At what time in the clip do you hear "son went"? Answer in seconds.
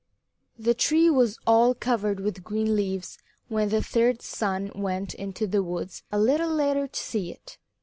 4.23-5.13